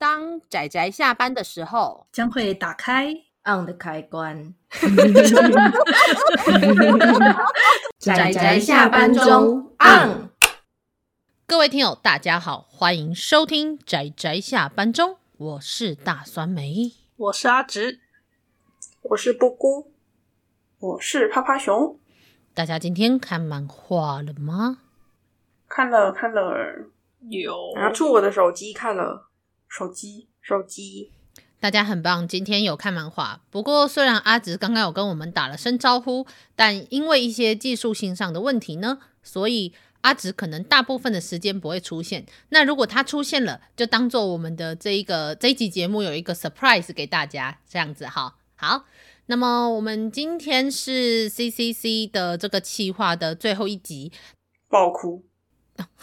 [0.00, 3.12] 当仔仔下班的时候，将会打开
[3.44, 4.54] on 的开关。
[7.98, 10.30] 仔仔下班中 on。
[11.46, 18.00] 各位听友，大家好，欢迎收听仔仔下班中，我是大酸梅，我是阿直，
[19.02, 19.92] 我是布姑，
[20.78, 22.00] 我是趴趴熊。
[22.54, 24.78] 大家今天看漫画了吗？
[25.68, 26.86] 看了，看了，
[27.28, 29.26] 有拿出我的手机看了。
[29.70, 31.12] 手机，手机，
[31.60, 33.40] 大家很棒，今天有看漫画。
[33.50, 42.26] 不过，虽然阿直刚刚有跟我们打了声招呼，但因为一些技术性上的问题呢，所以阿直可能大部分的时间不会出现。
[42.48, 48.34] 那如果他出现了，就当做我们的这一个这一集节目有一个 surprise 给大家，这样子哈。
[48.56, 48.86] 好，
[49.26, 54.10] 那么我们今天是 CCC 的这个企划的最后一集，
[54.68, 55.29] 爆哭。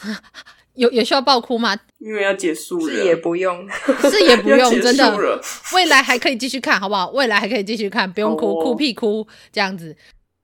[0.76, 1.76] 有有需要爆哭吗？
[1.98, 3.68] 因为要结束了，是也不用，
[4.12, 5.42] 是也不用，真的，
[5.74, 7.10] 未来还可以继续看，好不好？
[7.10, 9.96] 未来还可以继续看，不用哭，哦、哭屁哭这样子。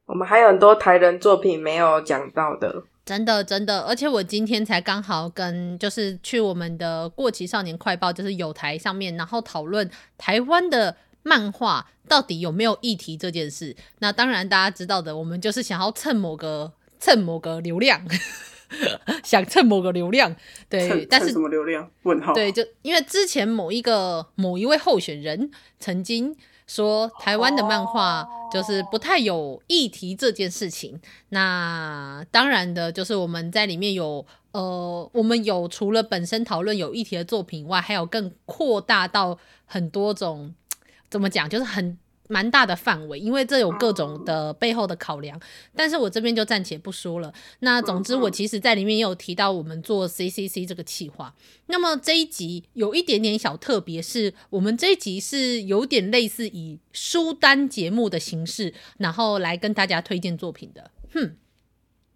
[0.07, 3.81] 我们还有很多台人作品没有讲到的，真的真的。
[3.81, 13.75] 而且我今天才刚好跟就是去我们的过期少年快报，就是有台上面，然后讨论台湾的漫画到底有没有议题这件事。
[13.99, 18.01] 那当然大家知道的，我们就是想要蹭某个蹭某个流量。
[19.23, 20.35] 想蹭某个流量，
[20.69, 21.89] 对，但是什么流量？
[22.03, 22.33] 问号。
[22.33, 26.35] 对，就因为之前某一个某一位候选人曾经
[26.67, 30.99] 说台湾的漫画就是不太有议题这件事情。
[31.29, 40.53] 那当然的，就是我们在里面有呃，我们有除了本身讨论有议题的作品外，还有更扩大到很多种，
[41.09, 41.97] 怎么讲，就是很。
[42.29, 45.39] 蛮大的范围，因为这有各种的背后的考量，
[45.75, 47.33] 但是我这边就暂且不说了。
[47.59, 51.35] 那总之，我其实在里面也有提到我们做 CCC 这个企划。
[51.67, 60.91] 那么这一集有一点点小特别，是我们这一集是有点类似以书单节目的形式，然后来跟大家推荐作品的。
[61.13, 61.35] 哼，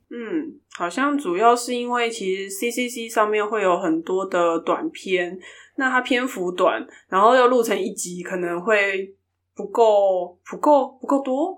[0.10, 5.38] 嗯，好像主要是因为其实 CCC 上面会有很多的短篇，
[5.76, 9.14] 那它篇幅短，然后要录成一集，可能会。
[9.58, 11.56] 不够，不够，不够多。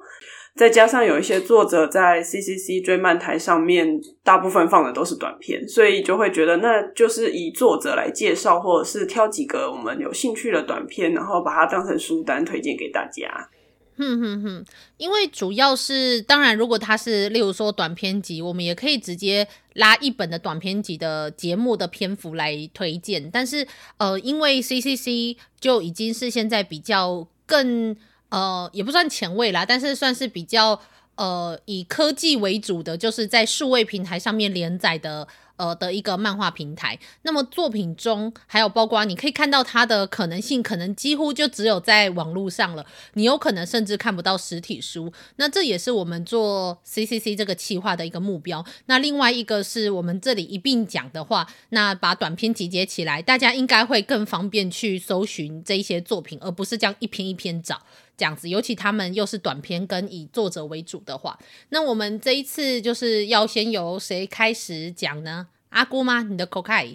[0.56, 13.50] 再加上有一些作者在 CCC 追漫台上面，大部分放的都是短片，所以就会觉得那就是以作者来介绍，或者是挑几个我们有兴趣的短片，然后把它当成书单推荐给大家。
[13.98, 14.66] 哼哼哼，
[14.98, 23.30] 因为主要是，当然，如果它是例如说短篇集，我们也可以直接拉一本的短篇集的节目的篇幅来推荐。
[23.32, 23.66] 但是，
[23.98, 27.28] 呃，因为 CCC 就已经是现在比较。
[27.50, 27.96] 更
[28.30, 30.80] 呃也不算前卫啦，但是算是比较
[31.16, 35.28] 呃以科技为主的，就是在数位平台上面连载的
[35.60, 36.98] 呃的一个漫画平台。
[37.22, 42.86] 那么作品中还有包括你可以看到它的可能性，可能几乎就只有在网络上了。
[43.14, 45.14] 你有可能甚至看不到实体书。
[45.36, 48.66] 那这也是我们做 CCC 这个企划的一个目标。
[48.88, 57.82] 那另外一个是我们这里一并讲的话，那把短篇集结起来，大家应该会更方便去搜寻这一些作品，而不是这样一篇一篇找。
[58.20, 65.48] 这样子，尤其他们又是短篇跟以作者为主的话，那我们这一次就是要先由谁开始讲呢？
[65.70, 66.24] 阿姑吗？
[66.24, 66.86] 你的口开？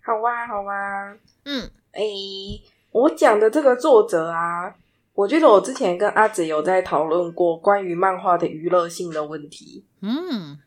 [0.00, 1.16] 好啊，好啊。
[1.44, 4.74] 嗯，哎、欸，我讲的这个作者啊，
[5.14, 9.84] 我觉得我之前跟阿紫有在讨论过关于漫画的娱乐性的问题。
[10.00, 10.58] 嗯，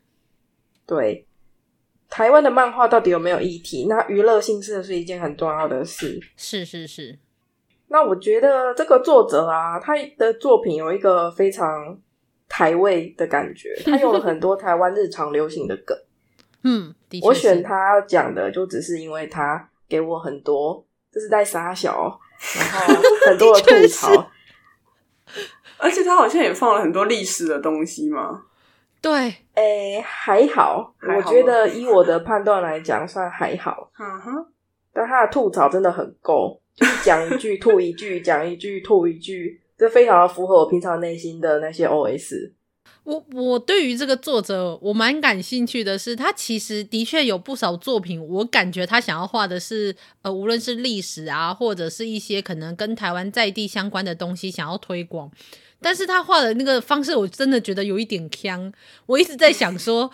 [0.86, 1.28] 对，
[2.10, 3.88] 台湾的漫画到底有没有议题？
[3.90, 6.20] 那娱乐性是不是一件很重要的事？
[6.38, 7.20] 是是是。
[7.96, 11.98] 那我觉得这个作者啊，他的作品有一个非常
[12.50, 15.98] 台味的感觉，他用了很多台湾日常流行的梗。
[16.66, 22.20] 嗯，我选他讲的就只是因为他给我很多，就是在撒小，
[22.58, 24.30] 然后很多的吐槽，
[25.80, 28.44] 而且他好像也放了很多历史的东西嘛。
[29.02, 29.14] 对，
[29.54, 33.90] 诶、欸，还好，还好，我觉得以我的判断来讲，算还好。
[33.98, 34.46] 嗯哼，
[34.92, 36.62] 但他的吐槽真的很够。
[36.76, 42.52] 就是讲一句吐一句，讲一句吐一句，这非常的符合我平常内心的那些 OS。
[43.06, 55.32] 我我对于这个作者，我蛮感兴趣的是，他其实的确有不少作品，我感觉他想要画的是，呃，无论是历史啊，或者是一些可能跟台湾在地相关的东西，想要推广。
[55.80, 58.74] 但是他画的那个方式，我真的觉得有一点呛。
[59.06, 60.12] 我一直在想说。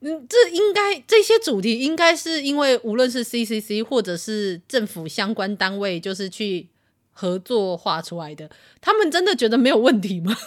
[0.00, 6.68] 嗯，这应该这些主题应该是因为无论是 CCC 或者是政府相关单位，就是去
[7.20, 8.48] 合作画出来的。
[8.80, 10.36] 他们真的觉得没有问题吗？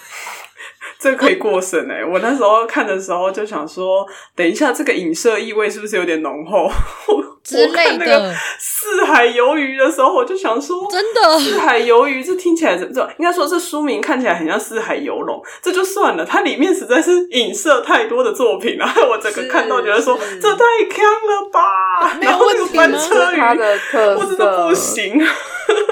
[1.00, 2.06] 这个可以过审哎！
[2.06, 6.72] 我那时候看的时候就想说，等一下这个影射意味是不是有点浓厚？
[7.44, 8.32] 之类的。
[8.60, 22.84] 四海游鱼的时候，我就想说，真的四海游鱼，这听起来怎这应该说是书名看起来很像四海游龙，这就算了，它里面实在是影射太多的作品了， 我整个看到觉得说这太坑了吧，没有问题吗？
[22.84, 25.20] 翻车鱼的特色我真的不行。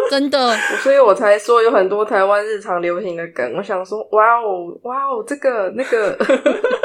[0.10, 3.54] 真的， 所以我才说有很多台湾日常流行的梗。
[3.56, 6.14] 我想说，哇哦，哇哦，这个那个，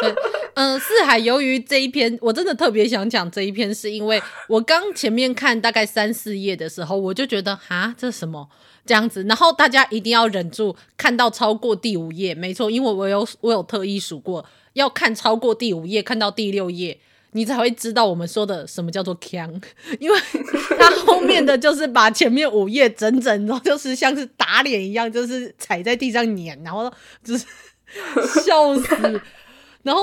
[0.01, 0.15] 对，
[0.55, 8.49] 嗯，四海由于这一篇，我真的特别想讲这一篇，是因为我刚前面看大概三四页的时候，我就觉得啊，这什么
[8.85, 9.25] 这样子？
[9.25, 14.45] 然后大家一定要忍住，看到超过第五页，没错，因为我有我有特意数过，
[14.75, 16.99] 要看超过第五页，看到第六页。
[17.37, 19.61] 你才会知道我们说的什么叫做锵，
[19.99, 20.17] 因为
[20.79, 26.89] 他后面的就是把前面五页整整，然后就是像是打脸一样，就是踩在地上碾，然后
[27.25, 27.45] 就是
[28.45, 29.21] 笑死。
[29.83, 30.01] 然后，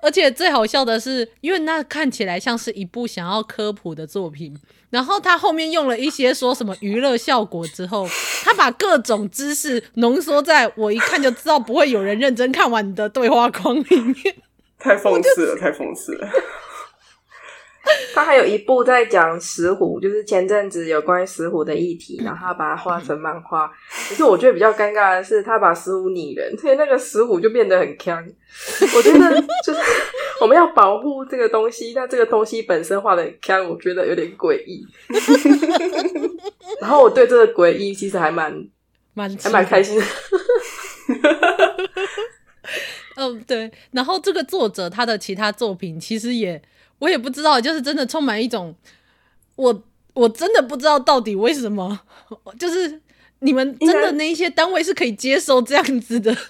[0.00, 4.56] 而且最好笑的是，因为那看起来像是一部想要科普的作品，
[4.88, 8.08] 然后他后面用了一些说什么娱乐效果之后，
[8.42, 14.34] 他把各种知识浓缩在我一看就知道不会有人认真看完的对话框里面，
[14.78, 16.28] 太讽刺了，太讽刺了。
[18.14, 23.72] 他还有一部在讲石虎，就是前阵子有关于石虎的议题，然后他把它画成漫画。
[24.08, 28.22] 可是我觉得比较尴尬的是，他把石虎拟人，所以那个石虎就变得很强。
[28.94, 29.80] 我觉得就是
[30.42, 34.86] 我们要保护这个东西，但这个东西本身画的很锵，我觉得有点诡异。
[36.80, 38.52] 然后我对这个诡异其实还蛮
[39.14, 40.04] 蛮还蛮开心的。
[43.16, 43.70] 嗯，对。
[43.92, 46.60] 然后这个作者他的其他作品其实也。
[47.00, 48.72] 我也不知道，就是真的充满一种，
[49.56, 49.82] 我
[50.14, 51.98] 我真的不知道到底为什么，
[52.56, 53.00] 就是
[53.40, 56.34] 你们真的那一些单位是可以接受这样子的。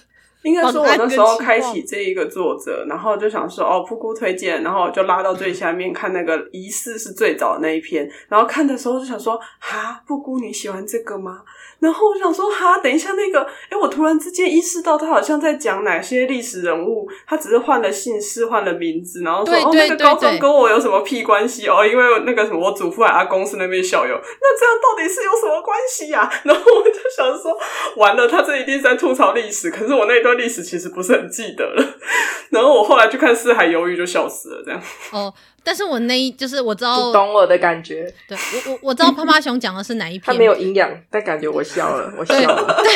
[0.43, 11.43] 应该说，我那时候开启这一个作者，然后就想说，哦，噗咕推荐，然后就拉到最下面看那个疑似是最早的那一篇，然后看的时候就想说，哈，噗咕你喜欢这个吗？
[11.81, 21.83] 然后我想说，哈，等一下那个，哎，我突然之间意识到，他好像在讲哪些历史人物，他只是换了姓氏，换了名字，然后说，哦，那个高中跟我有什么屁关系哦？
[21.83, 26.31] 因为那个什么，我祖父阿公司那边校友，那这样到底是有什么关系呀？
[26.45, 27.57] 然后我就想说，
[27.97, 31.83] 完了，他这一定是在吐槽历史，可是我那一段历史其实不是很记得了。
[32.51, 34.79] 然后我后来去看《四海游鱼》，就笑死了，这样。
[35.11, 35.33] 哦。
[35.63, 42.93] 但是我那一就是我知道懂我的感觉，对我我我知道趴趴熊讲的是哪一篇，他没有营养，但感觉我笑了， 我笑了，对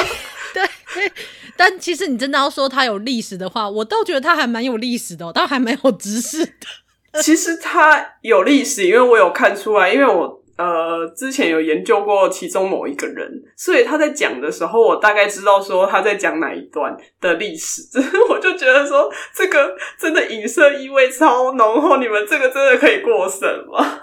[0.54, 1.12] 对对。
[1.58, 7.22] 但其实你真的要说他有历史的话，我倒觉得他还蛮有历史的，倒还蛮有知识的。
[7.22, 10.42] 其实他有历史，因为我有看出来，因为我。
[10.58, 17.82] 呃，之前有研究过其中某一个人，所以他在讲的时候，我大概知道说他在讲哪一段的历史。
[18.30, 24.00] 我就觉得说，这个真的影射意味超浓厚，你们这个真的可以过审吗？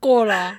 [0.00, 0.56] 过了，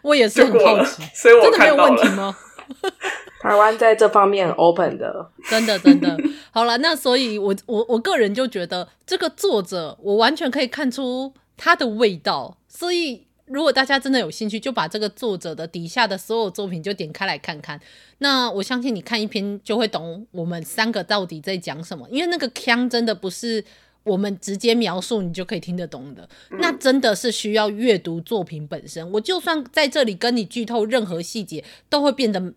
[0.00, 1.96] 我也是很好奇，所以我看到了。
[1.98, 2.36] 真的没有问题吗？
[3.42, 6.16] 台湾在这方面 open 的，真的真的。
[6.50, 13.26] 好了，那所以我我我个人就觉得这个作者，我完全可以看出他的味道，所以。
[13.46, 17.80] 如果大家真的有兴趣，就把这个作者的底下的所有作品就点开来看看。
[18.18, 23.64] 那我相信你看一篇就会懂我们三个到底在讲什么，因为那个腔真的不是
[24.02, 26.28] 我们直接描述你就可以听得懂的，
[26.58, 29.10] 那真的是需要阅读作品本身。
[29.12, 32.52] 我就算在这里跟你剧透任何细节，都会变得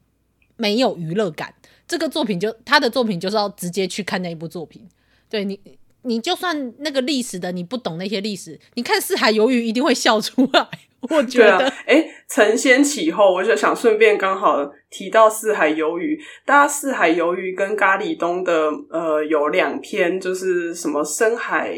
[0.58, 1.54] 没有娱乐感。
[1.88, 4.88] 这个作品就他的作品就是要直接去看那一部作品，
[5.30, 5.60] 对你。
[6.04, 10.68] 你就算那个历史的你不懂那些历史，你看《四海游鱼》一定会笑出来。
[11.10, 21.74] 我觉得，哎、啊，承先启后，我就想顺便刚好提到《四海游鱼》，大家《四海游鱼》跟咖喱东的呃有两篇，就是什么深海，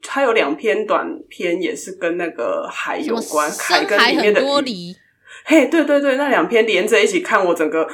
[0.00, 4.94] 它有两篇短篇也是跟那个海有关，海跟里面的鱼。
[5.44, 7.86] 嘿，对对对，那两篇连着一起看，我整个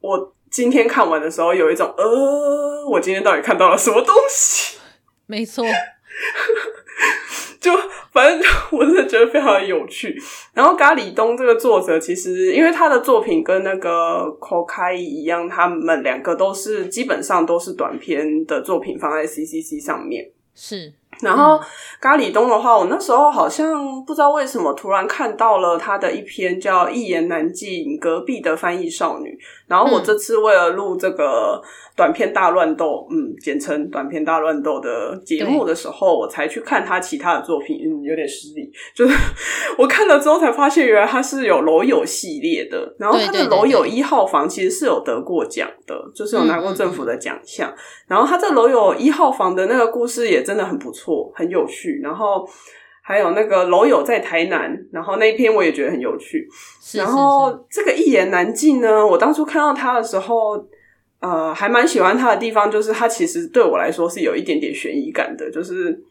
[0.00, 4.76] 我今天看完的时候有一种呃，我今天到底看到了什么东西？
[5.32, 5.64] 没错，
[7.58, 7.72] 就
[8.12, 8.46] 反正就
[8.76, 10.14] 我真的觉得非常的有趣。
[10.52, 20.30] 然后咖喱东这个作者，其实因为他的作品跟那个 Kokai 一样，他们两个都是基本上都是短篇的作品放在 CCC 上面。
[20.54, 21.58] 是，然后
[21.98, 29.30] 咖喱东的话，我那时候好像不知道为什么突然看到了他的一篇叫《一言难尽：隔壁的翻译少女》，
[29.66, 31.62] 然后我这次为了录这个。
[31.94, 38.72] 短片大乱斗，嗯，简称短片大乱斗的节目的时候，我才去看他其他的作品，嗯，有点失礼。
[38.94, 39.14] 就是
[39.76, 47.68] 我看了之后才发现，原来他是有楼友系列的，然后他的楼友一号房其实是有得过奖的，就是有拿过政府的奖项。
[47.68, 47.78] 嗯嗯嗯。
[48.08, 52.00] 然后他这楼友一号房的那个故事也真的很不错，很有趣。
[52.02, 52.48] 然后
[53.02, 56.48] 还有那个楼友在台南，然后那一篇我也觉得很有趣。
[56.80, 56.98] 是是是。
[56.98, 60.66] 然后这个一言难尽呢，我当初看到他的时候。
[61.22, 66.02] 呃，还蛮喜欢他的地方，就是他其实对我来说是有一点点悬疑感的，就是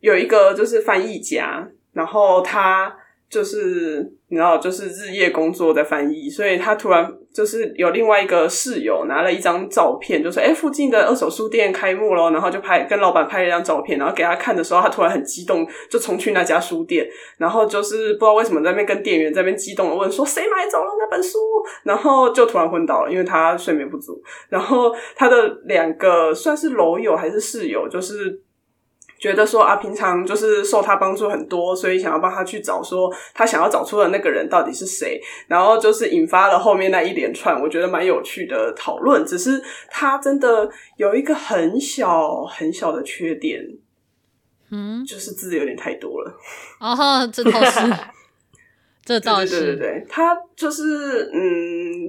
[0.00, 2.96] 有一个就是翻译家，然后他
[3.30, 7.10] 就是你知道，就是日夜工作在翻译，所以他突然。
[7.32, 17.08] 就是有另外一个室友拿了一张照片，就说：“哎，附近的二手书店开幕了。”然后就拍跟老板拍了一张照片，然后给他看的时候，他突然很激动，就冲去那家书店，
[17.38, 21.38] 然后就是不知道为什么在那边跟店员在那边激动的问说：“谁买走了那本书？”
[21.86, 24.20] 然后就突然昏倒了，因为他睡眠不足。
[24.48, 28.40] 然后他的两个算是楼友还是室友，就是。
[29.20, 39.22] 觉得说啊，平常就是受他帮助很多，所以想要帮他去找说他想要找出的那个人到底是谁，然后就是引发了后面那一连串我觉得蛮有趣的讨论。
[39.26, 43.62] 只是他真的有一个很小很小的缺点，
[44.70, 46.32] 嗯，就是字有点太多了。
[46.80, 47.80] 哦，这倒是，
[49.04, 52.08] 这倒是，对对对对，他就是嗯，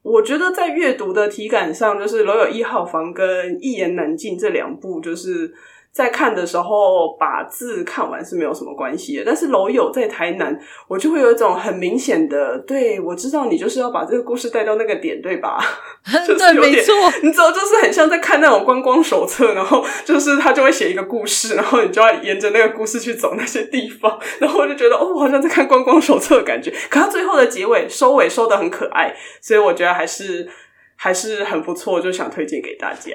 [0.00, 5.52] 我觉得在阅读的体感上，就是《楼友一号房》跟《一言难尽》这两部，就是。
[5.92, 9.24] 在看的时候，把字看完是没有什么关系的。
[9.26, 10.56] 但是楼友在台南，
[10.86, 15.58] 我就会有一种很明显的，对，我知道你就是要把这个故事带到那个点，对吧？
[16.26, 26.70] 就是有点，没错， 你知道，就是很像在看那种观光手册，然后就是他就会写一个故事，然后你就要沿着那个故事去走那些地方，然后我就觉得哦，我好像在看观光手册的感觉。
[26.88, 30.48] 可他最后的结尾收尾收的很可爱，所以我觉得还是
[30.94, 33.10] 还是很不错，就想推荐给大家。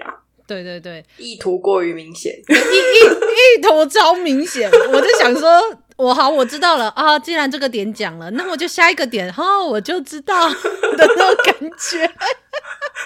[0.48, 4.70] 对对对，意图过于明显， 意意意图超明显。
[4.72, 5.50] 我就想说，
[5.98, 7.18] 我好，我知道了啊。
[7.18, 10.56] 既然这个点讲了，那我就下一个点，哈，我就知道的
[10.98, 12.12] 那种感觉，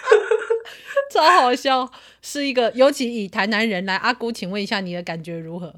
[1.13, 1.89] 超好笑。
[2.21, 5.73] 是一个，尤其以台南人来，阿姑，请问一下你的感觉如何？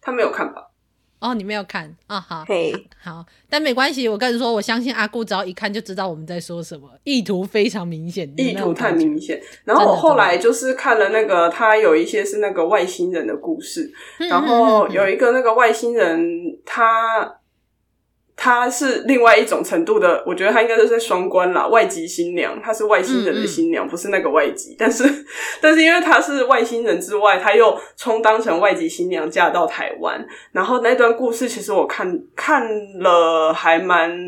[0.00, 0.69] 他没有看吧？
[1.20, 2.18] 哦，你没有看啊？
[2.20, 2.44] 好，
[3.02, 4.08] 好，但没关系。
[4.08, 9.40] 我跟你说，我相信阿顾只要一看就知道我们在说什么，意图非常明显，意图太明显。
[9.64, 17.36] 然后我后来就是看了那个，他有一些是那个外星人的故事，然后有一个那个外星人，他。
[18.42, 21.66] 他是另外一种程度的，我觉得她应该是在双关啦。
[21.66, 24.74] 外籍新娘，她是外星人的新娘，嗯嗯，不是那个外籍。
[24.78, 25.04] 但是，
[25.60, 30.26] 但是因为她是外星人之外，她又充当成外籍新娘嫁到台湾。
[30.52, 32.66] 然后那段故事，其实我看看
[33.00, 34.18] 了还蛮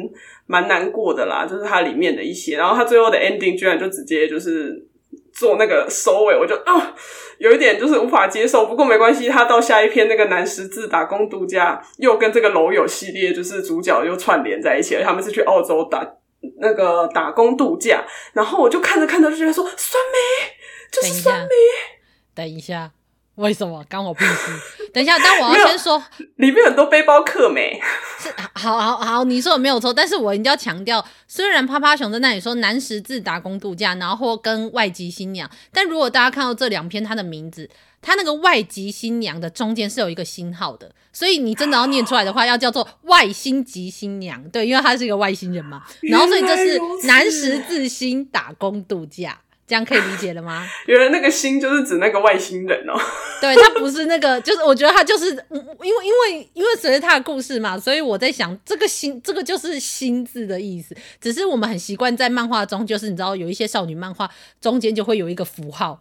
[0.44, 2.58] 蛮难过的啦，就是它里面的一些。
[2.58, 4.86] 然后她最后的 ending 居然就直接就是。
[5.32, 6.94] 做那个收尾，我就啊、呃，
[7.38, 8.66] 有一点就是无法接受。
[8.66, 15.02] 不过没关系，他到下一篇那个南十字打工度假，又跟这个楼友系列就是主角又串联在一起了。
[15.02, 16.06] 他们是去澳洲打
[16.60, 20.54] 那个打工度假，然后我就看着看着就觉得说酸梅，
[20.90, 21.48] 就是酸梅。
[22.34, 22.90] 等一下。
[23.36, 23.82] 为什么？
[23.88, 24.52] 刚我屁事！
[24.92, 26.00] 等一下，但我要先说，
[26.36, 27.80] 里面很多背包客没？
[28.22, 37.68] 是，好好好，你说的没有错，但是我一定要强调，虽然趴趴熊在那里说南十字打工度假，然后或跟外籍新娘，但如果大家看到这两篇他的名字，
[38.00, 49.40] 他那个外籍新娘的中间是有一个星号的，所以你真的要念出来的话，要叫做外星籍新娘，对，因为他是一个外星人嘛，然后所以这是南十字星打工度假。
[49.66, 50.68] 这样可以理解了吗？
[50.86, 52.94] 原来那个星就是指那个外星人哦。
[53.40, 60.96] 对，他不是那个， 就是我觉得他就是，因为因为因为随着他的故事嘛，所以我在想，这个星这个就是“星”字的意思。
[61.20, 65.98] 只是我们很习惯在漫画中，就是你知道有一些少女漫画中间就会有一个符号。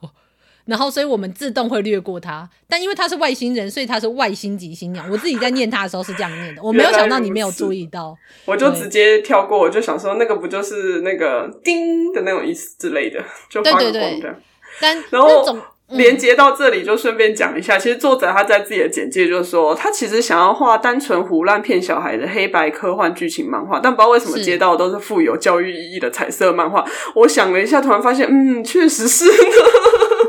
[0.65, 2.47] 然后，所以我们自动会略过它。
[2.67, 5.09] 但因为他是外星人，所以他是外星级新娘。
[5.11, 8.15] 我自己在念他的时候是这样念的， 我没有想到你没有注意到，
[8.45, 9.57] 我就直接跳过。
[9.59, 14.35] 我就想说，那个不就是那个“叮”的那种意思之类的， 就发个光的。
[14.79, 15.57] 但然后
[15.89, 26.85] 连接到这里，就顺便讲一下，其实作者他在自己的简介就说，他其实想要画单纯胡乱骗小孩的黑白科幻剧情漫画，但不知道为什么接到的都是富有教育意义的彩色漫画。
[27.15, 29.25] 我想了一下，突然发现，嗯，确实是。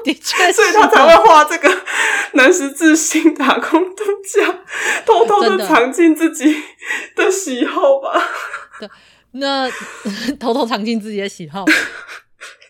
[0.05, 1.69] 的确， 所以他才会画这个
[2.35, 4.61] 南十字星打工度假，
[5.07, 6.63] 偷偷的藏进自己
[7.15, 8.23] 的喜好吧。
[8.81, 8.89] 对，
[9.33, 9.71] 那
[10.39, 11.65] 偷偷藏进自己的喜好。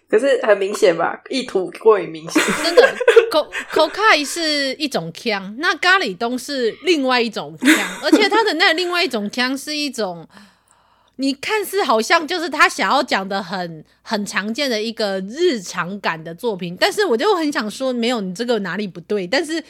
[0.09, 2.43] 可是很明显吧，意图过于明显。
[2.63, 2.95] 真的，
[3.31, 7.71] 口口开是一种腔，那咖喱东是另外一种腔，
[8.05, 10.29] 而且它的那另外一种腔是一种，
[11.17, 19.63] 你看似好像就是他想要讲的很很常见的一个日常感的作品，但是我就很想说，没有你这个哪里不对，但是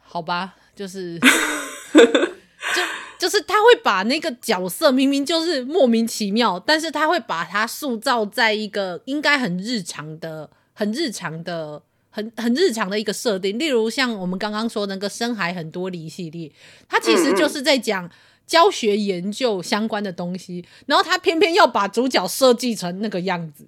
[0.00, 1.18] 好吧，就是
[1.94, 2.82] 就。
[3.22, 11.80] 就是他会把那个角色明明就是莫名其妙，但是他会把它塑造在一个应该很日常的、很日常的、
[12.10, 13.56] 很很日常的一个设定。
[13.56, 16.50] 例如像我们刚刚说那个深海很多梨系列，
[16.88, 18.10] 他其实就是在讲
[18.52, 23.66] 教学研究相关的东西，然后他偏偏要把主角设计成那个样子，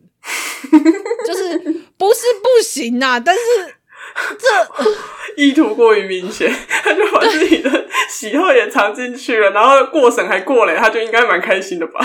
[1.26, 1.58] 就是
[1.96, 3.40] 不是不行啊，但是。
[4.38, 11.98] 这意图过于明显，他就把自己的喜好也藏进去了，然后过审还过了，他就应该蛮开心的吧？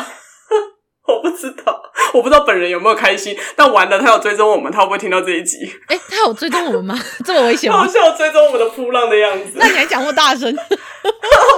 [1.06, 1.82] 我不知道，
[2.14, 5.58] 我不知道本人有没有开心，但完了，他有追踪我们，他会不会听到这一集？
[5.88, 7.00] 哎、欸，他有追踪我们吗？
[7.26, 7.80] 这么危险吗？
[7.80, 9.52] 好像有追踪我们的扑浪的样子。
[9.56, 10.56] 那你还讲那么大声？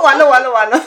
[0.04, 0.80] 完了完了完了！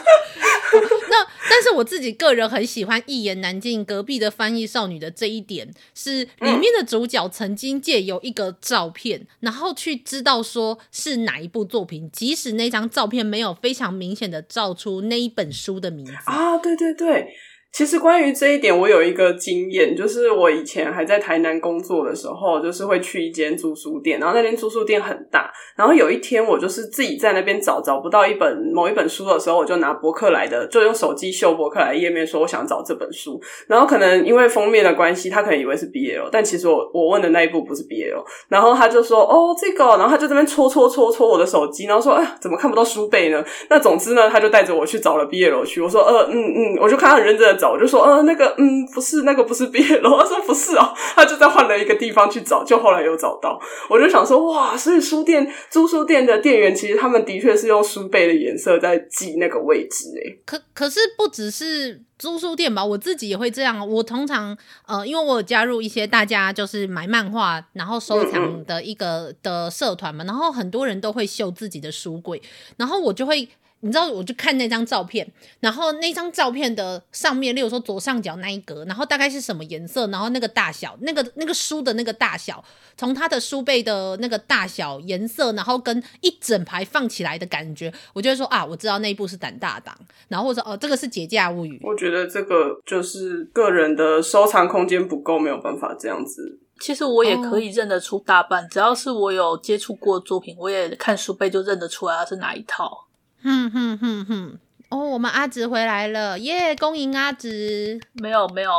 [1.75, 17.35] 我自己个人很喜欢一言难尽隔壁的翻译少女的这一点，是里面的主角曾经借由一个照片，然后去知道说是哪一部作品，即使那张照片没有非常明显的照出那一本书的名字啊，对对对。
[17.75, 43.45] 其实关于这一点，我有一个经验，就是我以前还在台南工作的时候，就是会去一间租书店，然后那间租书店很大，然后有一天我就是自己在那边找，找不到一本某一本书的时候，我就拿博客来的，就用手机秀博客来页面，说我想找这本书，然后可能因为封面的关系，他可能以为是 BL，但其实我我问的那一部不是 BL，然后他就说哦这个，然后他就这边戳戳戳戳我的手机，然后说哎呀怎么看不到书背呢？
[43.69, 47.71] 那总之呢，他就带着我去找了 BL 去，我说呃嗯嗯，我就看他很认真的找。
[47.71, 50.17] 我就说，呃，那个，嗯，不是，那个不是毕业楼。
[50.21, 53.59] 他说不是哦，他就在换了一个地方去找，就后来有找到。
[53.89, 60.39] 我就想说，哇，所以书店租书店的店员其实他们的确是用书背的颜色在记那个位置，诶。
[60.45, 63.89] 可可是不只是租书店吧，我自己也会这样。
[63.89, 64.57] 我通常，
[64.87, 72.43] 呃，因为我有加入一些大家就是买漫画然后收藏的一个的社团嘛，然后很多人都会秀自己的书柜，
[72.77, 73.49] 然后我就会。
[73.81, 82.65] 你知道，我就看那张照片，然后那张照片的上面，例如说左上角那一格，然后大概是什么颜色，然后那个大小，那个那个书的那个大小，
[82.97, 89.95] 从它的书背的那个大小、颜色，然后跟一整排放起来的感觉，我就会说啊，我知道那一部是胆大党，
[90.29, 91.79] 然后或者说哦，这个是解假物语。
[91.85, 96.59] 我觉得这个就是个人的收藏空间不够，没有办法这样子。
[96.81, 103.07] 其实我也可以认得出大半，只要是我有接触过作品，我也看书背就认得出来它是哪一套。
[103.45, 106.75] 哼哼哼哼，哦，我们阿直回来了，耶！
[106.77, 108.01] 恭迎阿直。
[108.15, 108.71] 没有没有，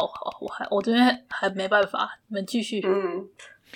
[0.41, 2.82] 我还我这边还没办法，你们继续。
[2.84, 3.28] 嗯，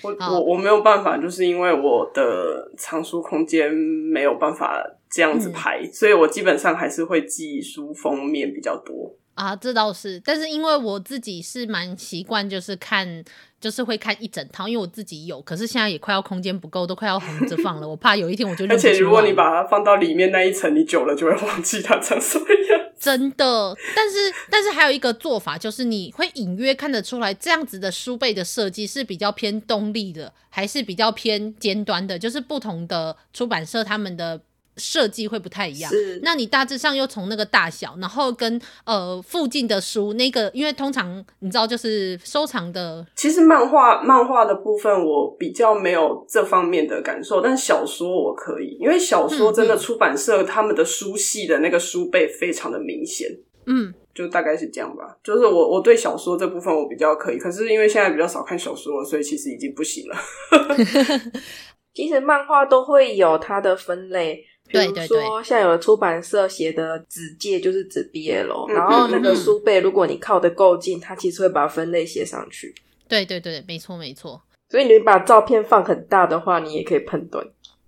[0.01, 9.13] 我我我没有办法，就是因为我的藏书空间没有办法这样子排，嗯、所以我基本上还是会寄书封面比较多。
[9.39, 13.23] 啊，这倒是，但是因为我自己是蛮习惯，就是看。
[13.61, 17.85] 就是会看一整套，因为我自己有，可是现在也快要空间不够，都快要横着放了。
[17.85, 18.65] 我怕有一天我就。
[18.71, 22.79] 而且如果你把它放到里面那一层，你久了就会忘记它长什么样。
[22.97, 32.17] 真的，但是但是还有一个做法，就是你会隐约看得出来，这样子的书背的设计是比较偏动力的，还是比较偏尖端的？
[32.17, 34.39] 就是不同的出版社他们的。
[34.79, 53.27] 设计会不太一样，是那你大致上又从那个大小，然后跟呃附近的书那个，因为通常你知道就是收藏的，其实漫画漫画的部分我比较没有这方面的感受，但小说我可以，因为小说真的出版社他们的书系的那个书背非常的明显，
[53.65, 55.17] 嗯，就大概是这样吧。
[55.23, 60.15] 就是我我对小说这部分我比较可以，可是因为现在比较少看小说了，所以其实已经不行了。
[61.93, 64.45] 其实漫画都会有它的分类。
[64.69, 72.75] 比如说，像有的出版社写的纸界就是指 BL，然后那个书背，如果你靠得够近，它其实会把分类写上去。
[73.07, 74.39] 对对对，没错没错。
[74.69, 77.43] 所以你把照片放很大的话，你也可以判断。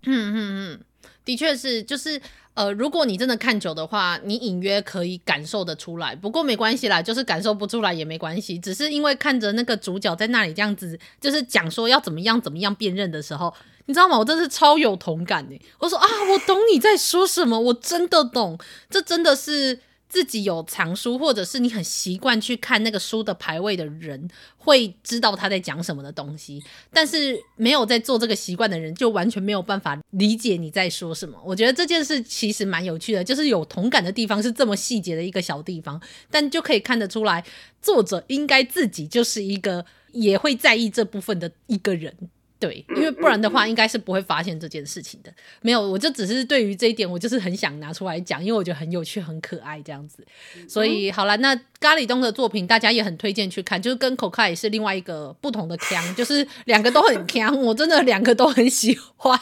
[0.08, 0.80] 嗯嗯嗯，
[1.24, 2.20] 的确是，就是
[2.56, 6.16] 呃，如果你真的看久的话，你隐约可以感受得出来。
[6.16, 13.54] 不过没关系啦，就是感受不出来也没关系，只是因为看着那个主角在那里这样子，就是讲说要怎么样怎么样辨认的时候。
[13.86, 14.18] 你知道吗？
[14.18, 15.60] 我真是超有同感的。
[15.80, 18.58] 我说啊，我懂你在说什么，我真的懂。
[18.90, 26.64] 这真的是自己有藏书，或者是你很习惯去看那个书的排位的人，会知道他在讲什么的东西。
[26.92, 31.38] 但是没有在做这个习惯的人，就完全没有办法理解你在说什么。
[31.44, 37.44] 我觉得这件事其实蛮有趣的，就是有同感的地方是这么细节的一个小地方，但就可以看得出来，
[37.82, 39.86] 作者应该自己就是一个。
[40.14, 42.14] 也会在意这部分的一个人。
[42.62, 45.34] 对，因为不然的话，应该是不会发现这件事情的。
[45.64, 50.24] 没有，我就只是对于这一点，我就是很想拿出来讲，因为我觉得很有趣、很可爱这样子。
[50.70, 59.40] 所以好了，那咖喱东的作品大家也很推荐去看，就是跟口卡也是另外一个不同的腔，就是两个都很腔，我真的两个都很喜欢。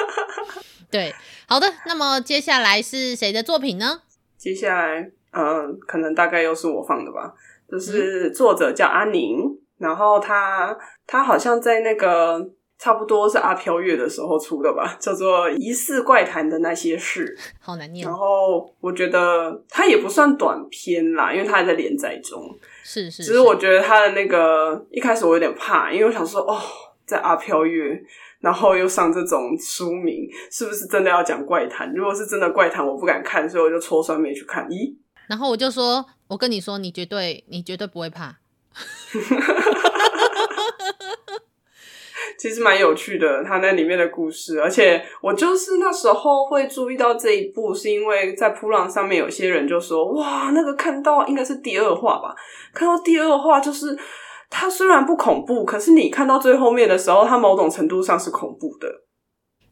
[0.90, 1.14] 对，
[1.46, 4.00] 好的，那么接下来是谁的作品呢？
[4.38, 7.34] 接下来，嗯、呃，可能大概又是我放的吧，
[7.70, 9.59] 就是作者叫阿宁。
[9.80, 12.38] 然后他他好像在那个
[12.78, 18.06] 差不多是阿飘月的时候出的吧，叫做《疑似怪谈的那些事》， 好难念。
[18.06, 22.40] 然后我觉得他也不算短篇啦，因为他还在连载中。
[22.84, 23.24] 是是，是。
[23.24, 26.60] 只是我觉得他的那个一开始我有点怕，因为我想说哦，
[27.06, 27.98] 在阿飘月，
[28.40, 31.92] 然后又上这种书名，是不是真的要讲怪谈？
[31.94, 34.66] 如果是真的怪谈，我不敢看，所以我就戳酸梅去看。
[34.68, 34.94] 咦？
[35.26, 38.36] 然后我就说，我跟你说，你绝对你绝对不会怕。
[42.40, 52.34] 其实蛮有趣的，他那里面的故事，而且我就是那时候会注意到这一部，是因为在噗浪上面有些人就说：“哇，那个看到应该是第二话吧？
[52.72, 53.94] 看到第二话就是
[54.48, 58.88] 它虽然不恐怖，可是你看到最后面的时候，它某种程度上是恐怖的。”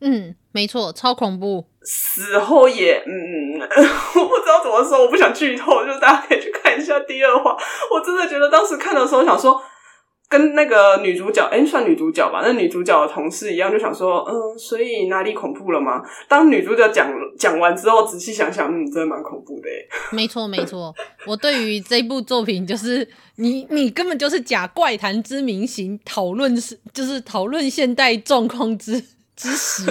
[0.03, 1.65] 嗯，没错，超恐怖。
[1.83, 7.57] 死后也，嗯，我不知道怎么说，我不想剧透，就是大家可以去看一下第二话。
[7.91, 9.59] 我真的觉得当时看的时候，想说
[10.29, 16.03] 跟那个女主角，哎、欸，算女主角吧，那女主角的同事一样，就想说，嗯，所以哪里恐怖了吗？
[16.29, 19.69] 当女主角讲讲完之后，仔细想想，嗯，真的蛮恐怖的。
[20.14, 20.95] 没错，没错。
[21.27, 29.03] 我对于这部作品，就是你，你根本就是假怪谈之名行，讨论是，就是讨论现代状况之。
[29.38, 29.85] 之时，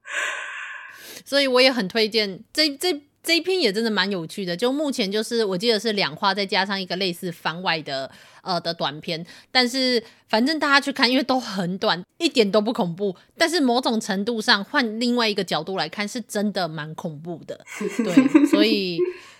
[1.24, 2.92] 所以我也很推荐这这
[3.24, 4.56] 这一篇也真的蛮有趣的。
[4.56, 8.08] 就目前就是我记得是两话，再加上一个类似番外的
[8.42, 13.16] 呃的短片，但是反正大家去看，因为都很短，一点都不恐怖。
[13.36, 17.64] 但是某种程度上换另外一个角度来看，是真的蛮恐怖的。
[17.78, 18.98] 对， 所以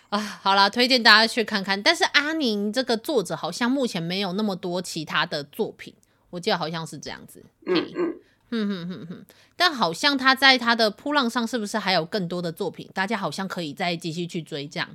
[0.08, 1.80] 啊，好啦，推荐大家去看看。
[1.82, 5.92] 但是阿宁这个作者好像目前没有那么多其他的作品，
[6.30, 7.44] 我记得好像是这样子。
[7.66, 8.14] 嗯嗯。
[8.50, 9.24] 嗯哼哼哼，
[9.56, 12.88] 但好像他在他的扑浪上是不是还有更多的作品？
[12.94, 14.88] 大家好像可以再继续去追这样。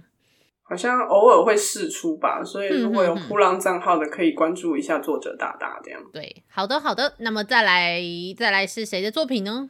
[0.63, 5.99] 好像偶尔会试出吧，所以如果有扑浪账号的，可以关注一下作者大大这样。
[6.13, 7.99] 对，好的好的，那么再来
[8.37, 9.69] 再来是谁的作品呢？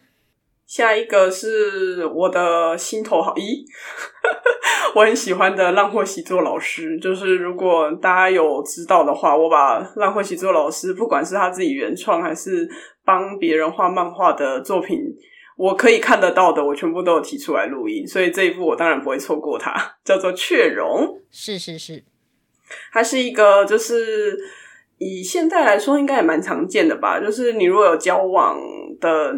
[0.69, 3.65] 下一个是我的心头好，咦，
[4.93, 6.99] 我很喜欢的浪货习作老师。
[6.99, 12.69] 就是如果大家有知道的话，我把浪货习作老师，不管是他自己原创还是
[13.03, 14.99] 帮别人画漫画的作品，
[15.57, 18.05] 我可以看得到的，我全部都有提出来录音。
[18.05, 19.73] 所以这一部我当然不会错过它，
[20.05, 20.87] 叫做《雀榕》。
[21.31, 22.03] 是是是，
[22.93, 24.37] 它是一个就是
[24.99, 28.55] 以现在来说应该也蛮常见的吧，就是你如果有交往
[29.01, 29.33] 的。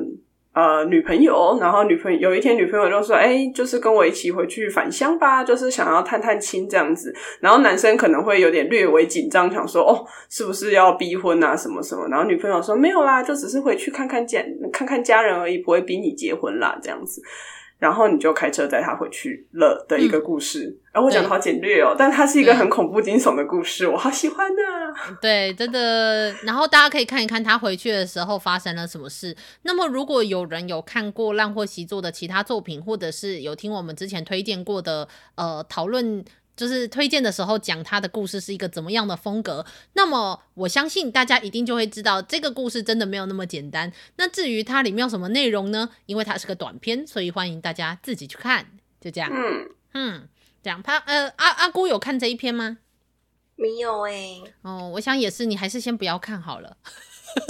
[0.53, 17.21] 呃，女朋友，然后女朋友有一天，女朋友就说：“哎、就是跟我一起回去返乡吧，就是想要探探亲这样子。”然后男生可能会有点略微紧张，想说：“哦，是不是要逼婚啊，什么什么？”然后女朋友说：“没有啦，就只是回去看看家，看看家人而已，不会逼你结婚啦，这样子。”
[17.81, 25.17] 然后你就开车载他回去了的一个故事，而、嗯啊、我讲的好简略哦，但它是一个很恐怖惊悚的故事，我好喜欢呢、啊。
[25.19, 26.31] 对，真的。
[26.43, 29.35] 然后大家可以看一看他回去的时候发生了什么事。
[29.63, 36.23] 那么，如果有人有看过烂货习作的其他作品，或者是有听我们之前推荐过的呃讨论。
[36.61, 43.91] 就是推荐的时候讲他的故事是一个怎么样的风格，那么我相信大家一定就会知道这个故事真的没有那么简单。
[44.17, 45.89] 那至于它里面有什么内容呢？
[46.05, 48.67] 因为它是个短片，所以欢迎大家自己去看。
[48.99, 50.29] 就这样，嗯嗯，
[50.61, 50.83] 这样。
[50.83, 52.77] 他呃阿阿姑有看这一篇吗？
[53.55, 54.43] 没有哎、欸。
[54.61, 56.77] 哦，我想也是，你还是先不要看好了。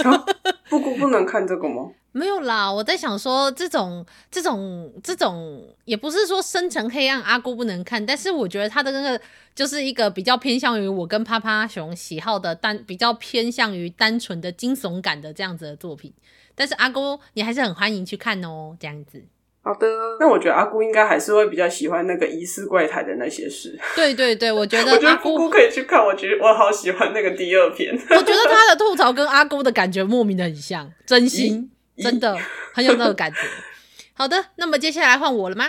[0.04, 0.24] 啊、
[0.72, 1.90] 不不不能看这个吗？
[2.12, 9.20] 没有啦，我在想说，这种这种这种也不是说深沉黑暗阿姑不能看，但是我觉得他的那个
[9.54, 16.10] 就是一个比较偏向于我跟趴趴熊喜好的单，比较偏向于单纯的惊悚感的这样子的作品。
[16.54, 19.22] 但是阿姑你还是很欢迎去看哦，这样子。
[19.64, 19.86] 好的，
[20.18, 23.78] 那我觉得阿姑应该还是会比较喜欢那个疑似怪胎的那些事。
[23.94, 27.94] 对对对， 我觉得我觉得姑姑可以去看，我觉得我好喜欢那个第二篇。
[28.10, 31.70] 我觉得他的吐槽跟阿姑的感觉莫名的很像，真心。
[31.98, 32.34] 真的
[32.72, 33.38] 很有那个感觉。
[34.14, 35.68] 好的，那么接下来换我了吗？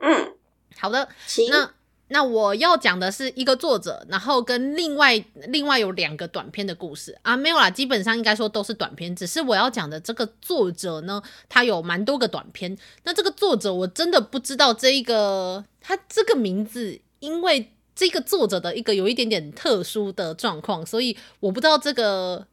[0.00, 0.32] 嗯，
[0.78, 1.08] 好的。
[1.50, 1.70] 那
[2.08, 9.14] 那我要讲的是一个作者，然后跟另外另外有两个短篇的故事啊，没有啦，基本上应该说都是短篇。
[9.16, 12.78] 只是我要讲的这个作者呢，他有蛮多个短篇。
[13.02, 22.46] 那这个作者我真的不知道这一个他这个名字，因为这个作者的一个有一点点特殊的状况，所以我不知道这个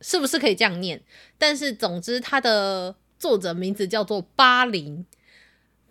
[0.00, 1.02] 是不是可以这样念。
[1.36, 5.04] 但是总之，他的作者名字叫做八零，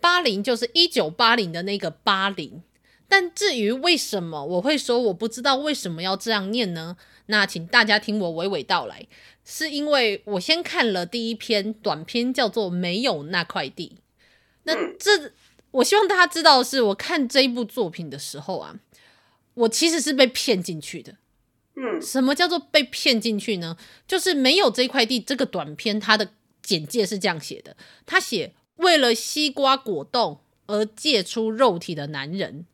[0.00, 2.62] 八零就是一九八零的那个八零。
[3.10, 6.96] 但至于为什么我会说我不知道为什么要这样念呢？
[7.26, 9.08] 那请大家听我娓娓道来。
[9.44, 13.96] 是因为我先看了第一篇短篇，叫做《没有那块地》。
[14.62, 15.32] 那这
[15.72, 18.76] 我希望大家知道的是，我看这一部作品的时候啊，
[19.54, 21.16] 我其实是被骗进去的。
[21.74, 23.76] 嗯，什么叫做被骗进去呢？
[24.06, 25.18] 就是没有这块地。
[25.18, 26.30] 这个短片它的
[26.62, 32.66] 简介是这样写的：他写为了西瓜果冻而借出肉体的男人。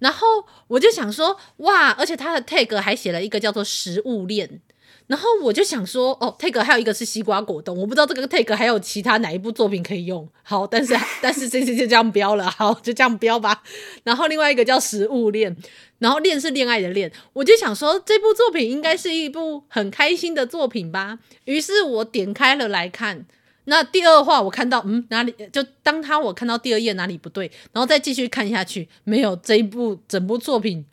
[0.00, 0.26] 然后
[0.66, 1.90] 我就想说，哇！
[1.92, 4.60] 而且他的 tag 还写了一个叫做“食物链”。
[5.06, 10.28] 然后我就想说，哦，tag 还有一个是西瓜果冻，我不知道这个 tag 还有其他哪一部作品可以用。
[10.42, 13.62] 好，但是 但是这次就这样标了，好，就这样标吧。
[14.04, 15.56] 然后另外一个叫“食物链”，
[15.98, 21.18] 然后“链”是恋爱的“恋”，我就想说这部作品应该是一部很开心的作品吧。
[21.44, 23.26] 于是我点开了来看。
[23.70, 30.84] 那第二话我看到，嗯，哪里就当他我看到第二页哪里不对，然后再继续看下去，没有这一部整部作品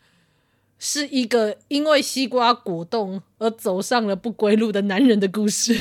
[0.78, 5.76] 是一个因为西瓜果冻而走上了不归路的男人的故事，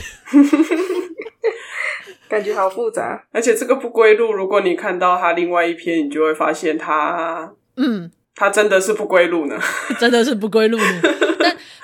[2.30, 3.26] 感觉好复杂。
[3.30, 9.60] 而且这个不归路，如果你看到他另外一篇，你就会发现他，嗯，他真的是不归路呢，
[10.00, 11.02] 真的是不归路呢。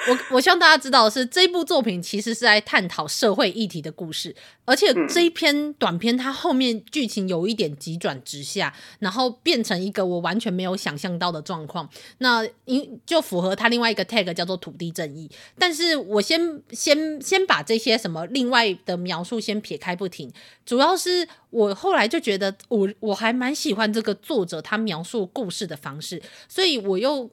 [0.07, 4.35] 但我我希望大家知道的是，这部作品其实是在探讨社会议题的故事，
[4.65, 11.89] 而且这一篇短片它后面剧情有一点急转直下，然后变成一个我完全没有想象到的状况。
[12.19, 15.31] 那因就符合它另外一个 tag 叫做土地正义。
[15.59, 20.33] 但是我先先先把这些什么另外的描述先撇开不听，
[20.67, 27.31] 主要是我后来就觉得我我还蛮喜欢这个作者他描述故事的方式，所以我又。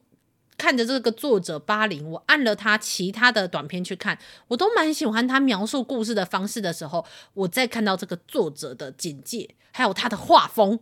[0.59, 4.19] 看着这个作者巴零，我按了他其他的短片去看，
[4.49, 10.77] 我都蛮喜欢他描述故事的方式的时候，我再看到这个作者的简介，还有他的画风，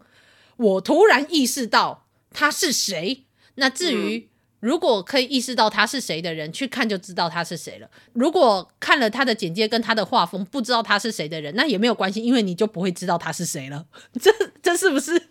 [0.57, 3.25] 我突然意识到他是谁。
[3.55, 4.27] 那至于
[4.59, 7.87] 如果可以意识到他是谁的人，去看就知道他是谁了。
[8.13, 13.85] 如果看了他的简介跟他的画风，不知道他是谁的人，那也没有关系，因为你就不会知道他是谁了。
[14.19, 14.31] 这
[14.63, 15.29] 这是不是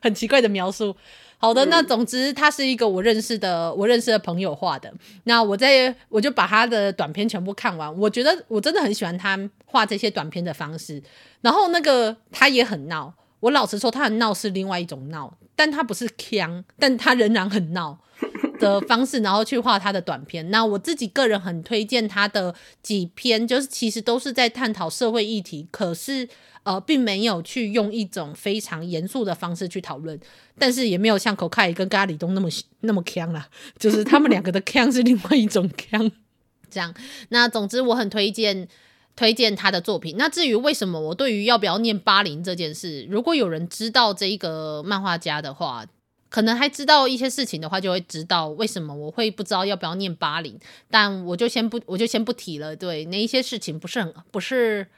[0.00, 0.96] 很奇怪的描述？
[1.42, 4.94] 好的，那总之他是一个我认识的，我认识的朋友画的。
[5.24, 11.02] 那我在我就把他的短片全部看完，我觉得我真的很喜欢他画这些短片的方式。
[11.40, 17.98] 然后那个他也很闹，我老实说，他很闹是另外一种闹，但他不是腔，但他仍然很闹
[18.60, 20.50] 的方式，然后去画他的短片。
[20.50, 26.28] 那我自己个人很推荐他的几篇，就是其实都是在探讨社会议题，可是。
[26.64, 30.16] 呃，并没有去用一种非常严肃的方式去讨论，
[30.56, 32.48] 但是也没有像口凯跟咖喱东那么
[32.82, 33.48] 那么呛啦，
[33.80, 36.08] 就是他们两个的呛是另外一种呛。
[36.70, 36.94] 这样，
[37.30, 38.68] 那总之我很推荐
[39.16, 40.14] 推荐他的作品。
[40.16, 45.84] 那至于为什么我对于要不要念八零这件事，如果有人知道这一个漫画家的话，
[46.32, 50.58] 可能还知道一些事情的话，就会知道为什么我会不知道要不要念八零。
[50.90, 52.74] 但我就先不我就先不提了。
[52.74, 54.88] 对，那一些事情不是很不是。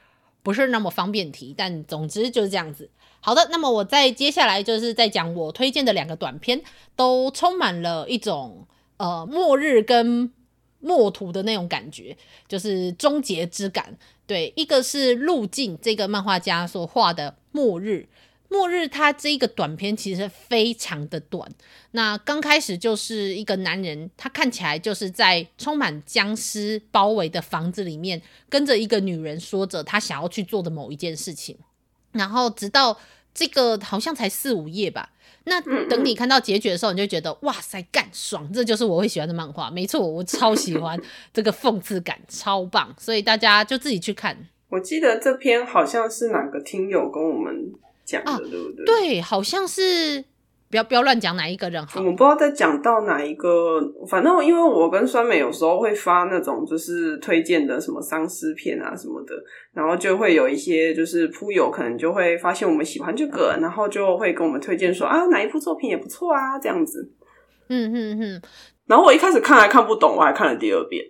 [0.45, 2.87] 不是那么方便提，但总之就是这样子。
[3.19, 6.61] 好的，那么我再接下来就是在讲我推荐的两个短片，
[6.95, 8.63] 都充满了一种
[8.97, 10.31] 呃末日跟
[10.81, 12.15] 末途的那种感觉，
[12.47, 13.97] 就是终结之感。
[14.27, 18.07] 对，一个是路径这个漫画家所画的末日。
[18.49, 21.49] 末日，他这一个短片其实非常的短。
[21.91, 31.57] 那刚开始就是一个男人，他看起来就是在充满僵尸包围的房子里面，跟着一个女人说着他想要去做的某一件事情。
[32.11, 32.97] 然后直到
[33.33, 35.11] 这个好像才四五页吧。
[35.47, 38.51] 那等你看到结局的时候，你就觉得哇塞，干爽！
[38.51, 39.69] 这就是我会喜欢的漫画。
[39.69, 40.99] 没错，我超喜欢
[41.33, 42.95] 这个讽刺感，超棒。
[42.97, 44.47] 所以大家就自己去看。
[44.69, 47.73] 我记得这篇好像是哪个听友跟我们。
[48.05, 48.85] 讲的、啊、对不对？
[48.85, 50.23] 对，好像是
[50.69, 52.01] 不要不要乱讲哪一个人好。
[52.01, 59.33] 我不知道在讲到哪一个，反正因为我跟酸美有时候会发那种就是推荐的什么丧尸片啊什么的，
[59.73, 67.11] 然后就会有一些就是扑友可能就会发现我们喜欢这个，然后就会跟我们推荐说啊哪一部作品也不错啊这样子。
[67.69, 68.41] 嗯嗯嗯。
[68.85, 71.03] 然后我一开始看还看不懂，我还看了第二遍。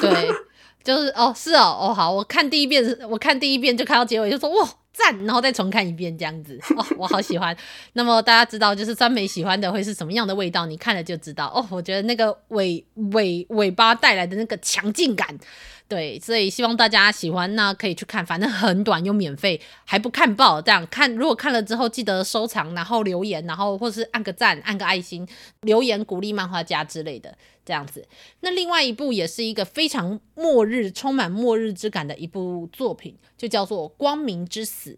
[0.00, 0.30] 对，
[0.84, 4.68] 就是哦是哦哦好，我看第一遍我看第一遍就看到结尾就说哇。
[4.94, 7.54] 赞，然后再重看一遍这样子哦，我好喜欢。
[7.94, 10.64] 那么大家知道，就是酸梅喜欢的会是什么样的味道？
[10.66, 11.66] 你看了就知道哦。
[11.70, 15.36] 我觉得那个尾尾尾巴带来的那个强劲感，
[15.86, 20.60] 对，所以希望大家喜欢，那可以去看，反正很短又免费，还不看报。
[20.60, 25.28] 这样看，如果看了之后记得收藏，然后留言，然后或是按个赞，按个爱心，
[25.60, 27.36] 留言鼓励漫画家之类的。
[27.66, 28.06] 这样子，
[28.40, 34.90] 那另外一部也是一个非常末日、充满末日之感的一部作品，就叫做《光明之死》。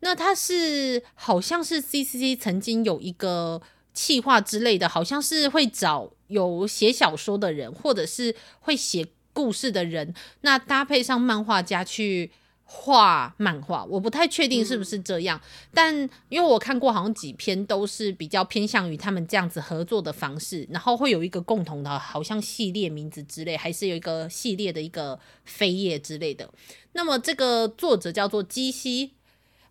[0.00, 3.60] 那它是好像是 CCC 曾经有一个
[3.92, 12.30] 企划之类的，好像是会找有写小说的人，或者是会写故事的人，那搭配上漫画家去。
[12.68, 25.16] 画漫画，我不太确定是不是这样，嗯、但因为我看过好像几篇都是比较偏向于他们这样子合作的方式，然后会有一个共同的，好像系列名字之类，还是有一个系列的一个
[25.48, 26.52] 扉页之类的。
[26.94, 29.12] 那么这个作者叫做基西，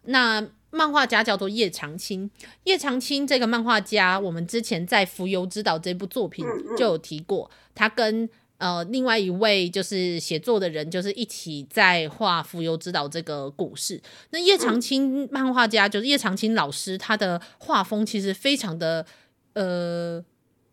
[0.04, 2.32] 那漫画家叫做叶长青。
[2.64, 6.46] 叶长青这个漫画家，我们之前在《浮游之岛》这部作品
[6.78, 8.30] 就有提过，他跟。
[8.66, 14.02] 呃，另外一位就是写作的人，就是一起在画《浮游之岛》这个故事。
[14.32, 19.06] 那叶长青漫画家，就是叶长青老师，他的画风其实非常的
[19.54, 20.26] 呃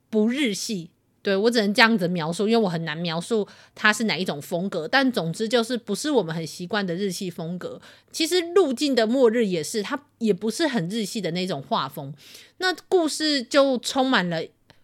[0.09, 0.89] 不日系。
[1.21, 4.89] 对，我只能这样子描述，因为我很难描述他是哪一种风格。
[4.89, 7.79] 但总之就是不是我们很习惯的日系风格。
[8.11, 12.15] 其实《路径的末日》也是，他也不是很日系的那种画风。
[12.57, 14.43] 那故事就充满了。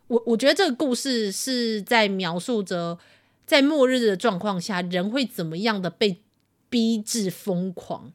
[0.09, 2.99] 我我觉得这个故事是在描述着
[3.47, 6.21] 在末日的状况下，人会怎么样的被
[6.69, 8.13] 逼至疯狂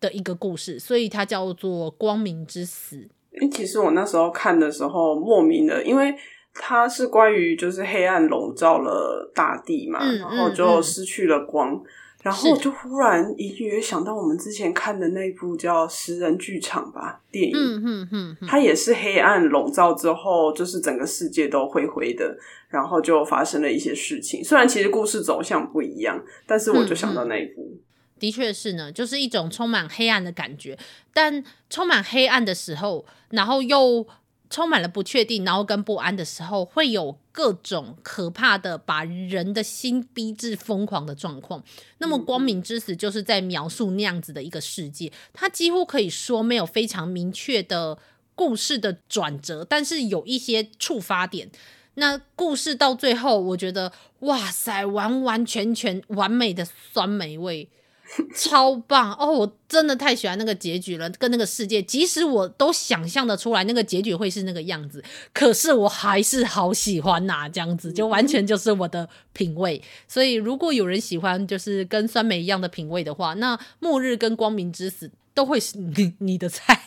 [0.00, 3.08] 的一个故事，所以它叫做《光明之死》。
[3.52, 6.14] 其实我那时候看的时候，莫名的，因为
[6.54, 11.72] 它是关于就是黑暗笼罩了大地嘛，嗯、然后就失去了光。
[11.72, 11.86] 嗯嗯
[12.22, 22.36] 然后我就忽然隐约想到我们之前看的那部叫《食人剧场》吧电影，嗯嗯嗯，它也是黑暗笼罩之后，就是整个世界都灰灰的，
[22.68, 24.44] 然后就发生了一些事情。
[24.44, 27.80] 虽然其实故事走向不一样，但是我就想到那一部，嗯嗯、
[28.18, 30.78] 的确是呢，就是一种充满黑暗的感觉。
[31.14, 34.06] 但充满黑暗的时候，然后又。
[34.50, 41.62] 充满了不确定，然后跟不安的时候，会有各种可怕的把人的心逼至疯狂的状况。
[41.98, 45.12] 那么，《光明之死》就是在描述那样子的一个世界。
[45.32, 47.96] 它几乎可以说没有非常明确的
[48.34, 51.48] 故事的转折，但是有一些触发点。
[51.94, 57.68] 那故事到最后，我觉得哇塞，完完全全完美的酸梅味。
[58.34, 59.26] 超棒哦！
[59.30, 69.80] 我真的太喜欢那个结局了，跟那个世界，即使我都想象得出来那个结局会是那个样子，可是我还是好喜欢呐、这样子就完全就是我的品味。
[70.08, 76.82] 所以如果有人喜欢就是跟酸梅一样的品味的话，那末日跟光明之死都会是你你的菜。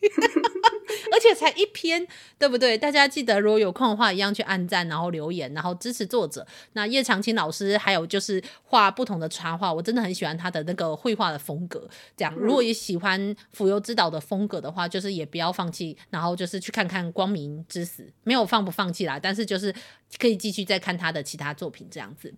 [1.12, 2.06] 而且才一篇，
[2.38, 2.76] 对不对？
[2.76, 6.46] 大家记得，如果有空的话，一样去按赞，然后留言，然后支持作者。
[6.72, 11.88] 那叶长青老师还有就是画不同的插画，我真的很喜欢他的那个绘画的风格。
[12.16, 13.20] 这样，如果也喜欢
[13.52, 19.74] 《浮游之岛》的风格的话，就是也不要放弃，然后就是去看看《光明之死》，没有放不放弃啦，但是就是
[20.18, 22.34] 可以继续再看他的其他作品，这样子。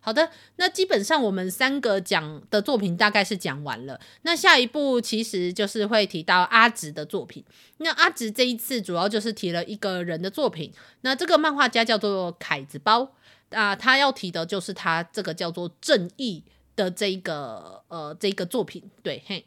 [0.00, 4.00] 好的，那基本上我们三个讲的作品大概是讲完了。
[4.22, 7.44] 那下一步其实就是会提到阿直的作品。
[7.78, 10.72] 那阿直这一次主要就是提了一个人的作品。
[11.02, 13.12] 那这个漫画家叫做凯子包
[13.50, 16.42] 啊，他要提的就是他这个叫做正义
[16.74, 18.82] 的这个呃这个作品。
[19.02, 19.44] 对，嘿。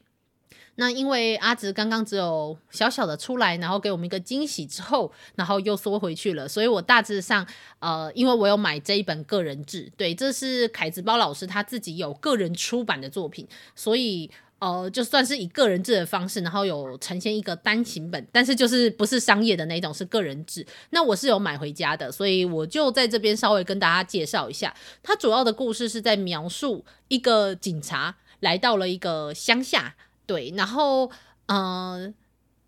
[0.75, 7.45] 那因为阿直刚刚只有小小的出来，然后给我们一个惊喜之后，然后又缩回去了，所以我大致上，
[7.79, 20.65] 呃，因为我有买这一本个人志，对，这是凯子包老师他自己有个人出版的作品，所以呃，就算是以个人志的方式，然后有呈现一个单行本，但是就是不是商业的那种，是个人志。
[20.91, 29.95] 那我是有买回家的，所以我就在这边稍微跟大家介绍一下，它主要的故事是在描述一个警察来到了一个乡下。
[30.25, 31.09] 对，然后，
[31.47, 32.13] 嗯、呃，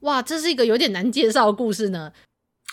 [0.01, 2.11] 哇，这是一个有点难介绍的故事呢。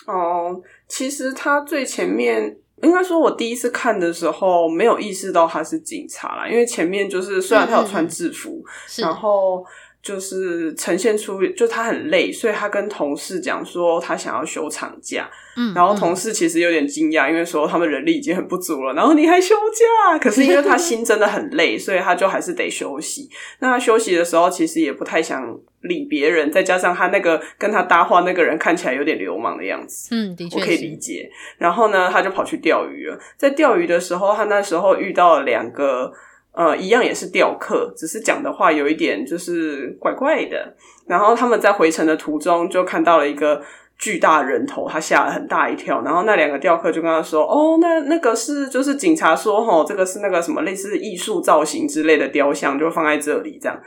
[0.07, 8.63] 哦，其实他最前面，应该说，我第一次看的时候没有意识到他是警察啦，因为前面就是虽然他有穿制服，
[8.97, 9.65] 嗯、然后。
[10.01, 15.29] 就是呈现出，就他很累，所以他跟同事讲说他想要休长假。
[15.55, 20.17] 嗯，然后同事其实有点惊讶，因为说他们人力已经很不足了，然后你还休假？
[20.17, 23.29] 可是因为他 心真的很累，所以他就还是得休息。
[23.59, 30.15] 那他休息的时候，其实也不太想理别人，再加上他那个跟他搭话那个人看起来有点流氓的样子。
[30.15, 31.29] 嗯，的确，我可以理解。
[31.57, 33.19] 然后呢，他就跑去钓鱼了。
[33.37, 36.11] 在钓鱼的时候，他那时候遇到了两个。
[36.53, 40.75] 呃，一样也是钓客，只是讲的话有一点就是怪怪的。
[41.07, 43.61] 然后他们在回程的途中就看到了一个
[43.97, 46.01] 巨大人头，他吓了很大一跳。
[46.03, 53.79] 然后那两个钓客就跟他说：“哦，那那个是就是警察说，吼，这个是那个什么类似艺术造型之类的雕像，就放在这里这样。”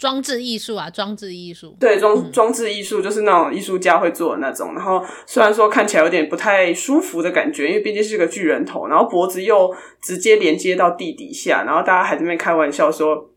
[0.00, 4.72] 装置艺术啊，装置艺术，对，装装置艺术就是那种艺术家会做的那种。
[4.74, 9.70] 然后虽然说看起来有点不太舒服的感觉，因为毕竟是个巨人头，然后脖子又
[10.00, 13.30] 直接连接到地底下，然后大家还在那边开玩笑说，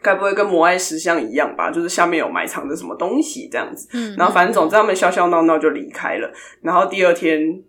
[0.00, 1.72] 该不会跟摩艾石像一样吧？
[1.72, 3.88] 就是下面有埋藏着什么东西这样子。
[3.92, 6.32] 嗯，然后反正总之他们笑笑闹闹就离开了。
[6.62, 7.60] 然后第二天。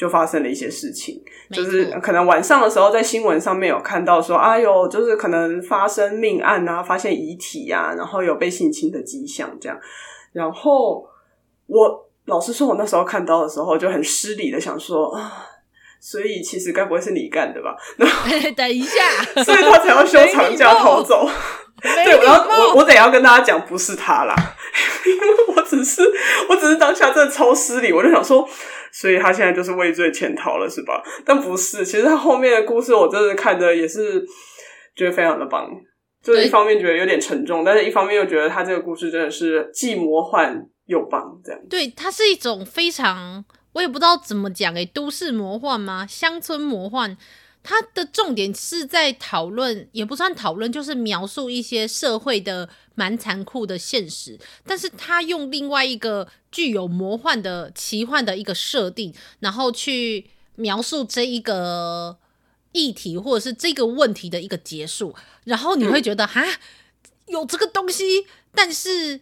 [0.00, 1.22] 就发生了一些事情，
[1.52, 9.78] 就是可能晚上的时候，在新闻上面有看到说，哎呦，就是可能发生命案啊，发现遗体啊，然后有被性侵的迹象这样。
[10.32, 11.06] 然后
[11.66, 15.44] 我老实说，我那时候看到的时候就很失礼的想说啊，
[16.00, 17.76] 所以其实该不会是你干的吧？
[17.96, 21.28] 然 后等一下， 所以他才要休长假逃走。
[21.82, 24.34] 对，然后我我得要跟大家讲，不是他啦，
[25.06, 26.02] 因为我只是
[26.48, 28.48] 我只是当下真的超失礼，我就想说。
[28.92, 31.00] 所以他现在就是畏罪潜逃了，是吧？
[31.24, 34.20] 但不是，其实他后面的故事，我真的看着也是
[34.96, 35.70] 觉得非常的棒。
[36.20, 41.60] 就是一方面觉得有点沉重，但是一方面又觉得他这个故事真的是既魔幻又棒，这样。
[41.70, 46.06] 对，它是一种非常，我也不知道怎么讲诶，都市魔幻吗？
[46.06, 47.16] 乡村魔幻？
[47.62, 54.38] 它的重点是在讨论，也不算讨论，就是描述一些社会的蛮残酷的现实。
[54.66, 62.18] 但是它用另外一个具有魔幻的奇幻的一个设定，然后去描述这一个
[62.72, 65.14] 议题或者是这个问题的一个结束。
[65.44, 66.58] 然后你会觉得哈、嗯，
[67.28, 69.20] 有这个东西，但是。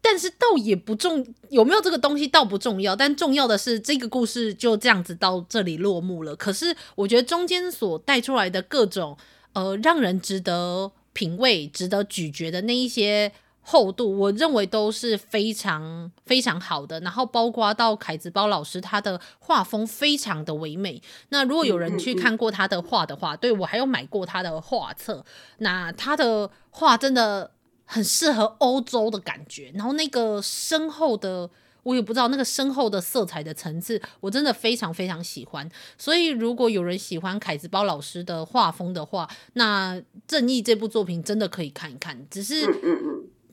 [0.00, 6.36] 但是倒也不重，有没有这个东西倒不重要，但重要的是这个故事就这样子到这里落幕了。
[6.36, 9.16] 可是我觉得中间所带出来的各种
[9.54, 13.32] 呃，让人值得品味、值得咀嚼的那一些
[13.62, 17.00] 厚度，我认为都是非常非常好的。
[17.00, 21.02] 然后包括到凯子包老师，他的画风非常的唯美。
[21.30, 25.24] 那如果有人去看过他的画的话，对，我还有买过他的画册，
[25.58, 27.50] 那他的画真的。
[27.86, 31.48] 很适合欧洲的感觉，然后那个深厚的，
[31.84, 35.66] 我也不知道那个深厚的色彩的层次，我真的非常非常喜欢。
[35.96, 39.94] 所以如果有人喜欢凯子包老师的画风的话，那
[40.26, 42.26] 《正义》这部作品真的可以看一看。
[42.28, 42.66] 只是，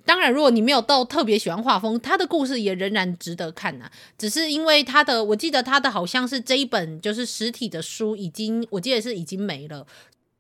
[0.04, 3.90] 当然，如果你没有到特别喜欢画风，他的故事也仍然值得看呐。
[4.18, 9.86] 只是因为他的，我记得他的好像是这一本就是实体的书已经，我记得是已经没了。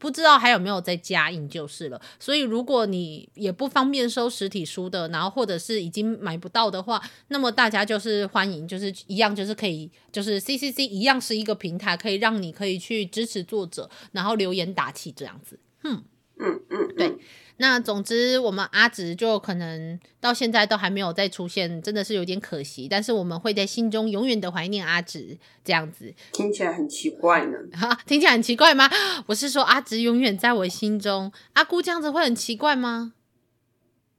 [0.04, 15.58] 不知道还有没有再加印就是了，所以如果你也不方便收实体书的，然后或者是已经买不到的话，那么大家就是欢迎，就是一样，就是可以，就是 CCC 一样是一个平台，可以让你可以去支持作者，然后留言打气这样子。
[15.86, 16.04] 嗯
[16.38, 17.18] 嗯嗯，对。
[17.58, 22.88] 那总之，我们阿直就可能到现在都还没有再出现，真的是有点可惜。
[22.90, 27.58] 但是我们会在心中永远的怀念阿直，这样子听起来很奇怪呢。
[27.78, 28.90] 哈，听起来很奇怪吗？
[29.28, 31.32] 我是说阿直永远在我心中。
[31.54, 33.14] 阿姑这样子会很奇怪吗？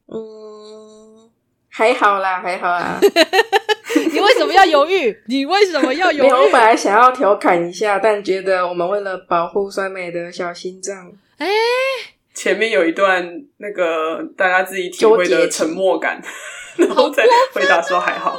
[0.06, 1.30] 嗯，
[1.68, 3.00] 还好啦，还好啦。
[4.12, 5.22] 你为什么要犹豫？
[5.26, 6.28] 你为什么要犹豫？
[6.30, 12.13] 我本来想要调侃一下，但觉得我们为了保护酸美的小心脏，哎、欸。
[12.44, 13.26] 前面有一段
[13.56, 16.22] 那个大家自己体会的沉默感，
[16.76, 17.24] 然后再
[17.54, 18.38] 回答说还好。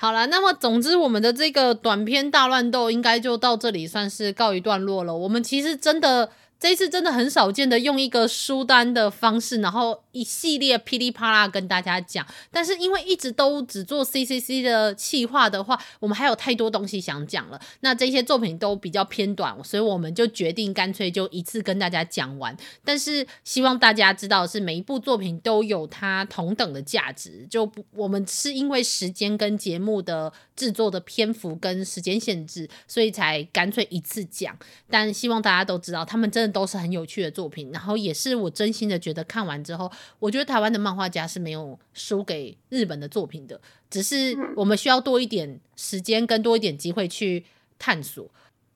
[0.00, 5.12] 好了， 那么总之我们的这个短篇大乱斗应该就到这里算是告一段落了。
[5.12, 6.30] 我们其实真的。
[6.60, 12.26] 这一次真的很少见的用一个书单的方式，然后一系列噼里啪啦跟大家讲。
[12.50, 17.58] 但是因为一直都只做 CCC 的企划的话，我们还有太多东西想讲了。
[17.80, 22.54] 那这些作品都比较偏短，所以我们就决定干脆就一次跟大家讲完。
[22.84, 27.46] 但是希望大家知道，是每一部作品都有它同等的价值。
[27.48, 34.54] 就，我们是因为时间跟节目的制作的篇幅跟时间限制，所以才干脆一次讲。
[34.90, 36.48] 但希望大家都知道，他们真的。
[36.58, 39.88] 都是很有趣的作品，然后也是我真心的觉得看完之后，
[40.18, 47.44] 我觉得台湾的漫画家是没有输给日本的作品的，只是我们需要多一点时间跟多一点机会去
[47.78, 48.28] 探索。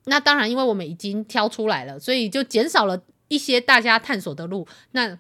[0.05, 4.66] 那当然，因为我们已经挑出来了，所以就减少了一些大家探索的路。
[4.91, 5.18] 那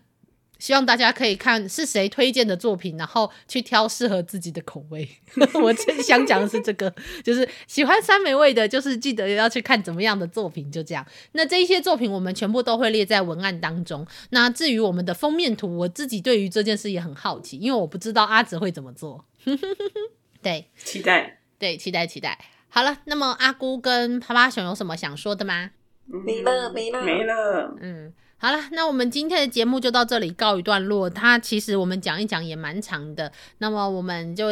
[0.62, 5.08] 希望大家可以看是谁推荐的作品，然后去挑适合自己的口味。
[5.60, 6.88] 我真想讲的是这个，
[7.24, 11.04] 就是喜欢酸梅味的，就是记得要去看怎么样的作品，就这样。
[11.32, 14.06] 那这一些作品我们全部都会列在文案当中。
[14.30, 19.24] 那至于我们的封面图，我自己对于这件事也很好奇，因为我不知道阿紫会怎么做。
[20.40, 22.38] 对，期待，对，期待，期待。
[22.68, 25.72] 好了，那么阿姑跟趴趴熊有什么想说的吗？
[26.06, 27.74] 没了没了没了。
[27.80, 31.08] 嗯，好了，那我们今天的节目就到这里告一段落。
[31.08, 34.46] 它其实我们讲一讲也蛮长的，那么我们就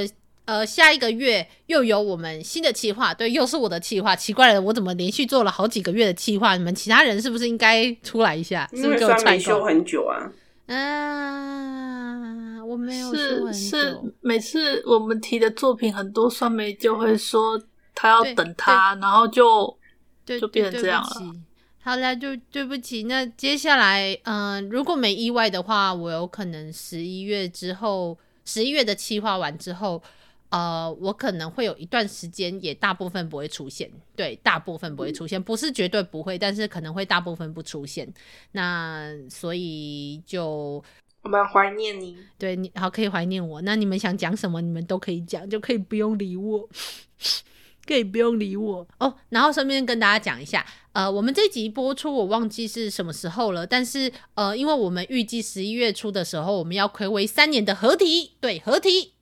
[0.45, 4.15] 呃下一个月又有我们新的企划，对，又是我的企划。
[4.15, 6.57] 奇怪了，我怎么连续做了好几个月的企划？
[6.57, 8.71] 你们其他人是不是应该出来一下？
[8.73, 10.31] 是不是给我踹休很久啊？
[10.73, 17.61] 啊，我没有是是，每次我们提的作品，很多酸梅就会说
[17.93, 19.77] 他要等他，然后就
[20.25, 21.11] 就变成这样了。
[21.83, 23.05] 好啦，就对不起。
[23.05, 30.03] 那接下来，嗯、呃，如果没意外的话，我有可能十一月之后，十一月的企划完之后，
[30.51, 33.91] 呃，我可能会有一段时间，也大部分不会出现。
[34.15, 38.07] 对，大部分不会出现，不是绝对不会，但是可能会大部分不出现。
[38.53, 40.85] 那所以就
[41.23, 43.63] 我们怀念你， 对你好，可以怀念我。
[43.63, 46.69] 那你们想讲什么，你们都可以讲，就可以不用理我。
[47.91, 49.13] 可以不用理我哦。
[49.31, 59.15] 然后顺便跟大家讲一下，呃，我们这集播出我忘记是什么时候了，但是呃，因为我们预计十一月初的时候我们要睽违三年的合体，对，合体，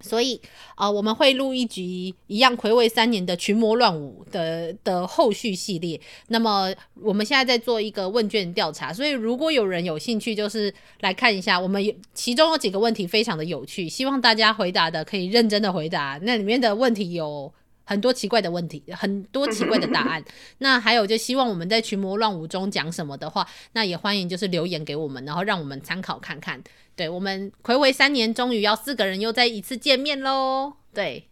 [0.00, 0.40] 所以
[0.76, 6.00] 呃，我们会录一集一样睽违三年的群魔乱舞的的后续系列。
[6.28, 16.18] 那么我们现在在做一个问卷调查，所以如果有人有兴趣，就是来看一下，我们有其中有几个问题非常的有趣，希望大家回答的可以认真的回答。
[16.22, 17.52] 那里面的问题有。
[17.88, 20.22] 很多奇怪的问题，很多奇怪的答案。
[20.58, 26.62] 那还有，就希望我们在群魔乱舞中讲什么的话，那也欢迎就是留言给我们，然后让我们参考看看。
[26.94, 30.74] 对，我们暌违三年，终于要四个人又再一次见面喽。
[30.92, 31.26] 对.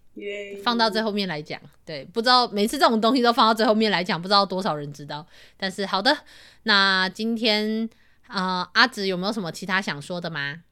[0.64, 1.60] 放到最后面来讲。
[1.84, 5.26] 对，不知道每次这种东西都放到最后面来讲，不知道多少人知道。
[5.58, 6.16] 但是好的，
[6.62, 7.86] 那今天
[8.28, 10.62] 啊、呃，阿紫有没有什么其他想说的吗？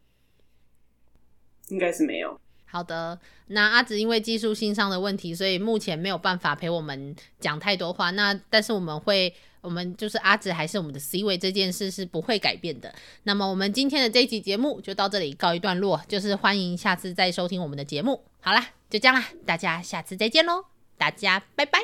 [1.68, 2.40] 应该是没有。
[2.74, 3.16] 好的，
[3.46, 8.10] 那阿紫因为技术性上的问题，所以目前没有办法陪我们讲太多话。
[8.10, 12.92] 那但是我们会，我们就是阿紫还是我们的 C 位，这件事是不会改变的。
[13.22, 18.24] 那么我们今天的这一集节目就到这里告一段落，就是欢迎下次再收听我们的节目。
[18.40, 20.64] 好啦，就这样啦，大家下次再见喽，
[20.98, 21.78] 大家拜拜，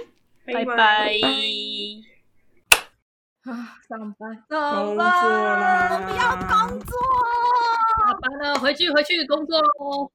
[0.44, 1.12] 拜拜。
[3.44, 6.98] 啊，上班，上班，我们要工作，
[7.96, 10.10] 下班了，回去回去工作喽。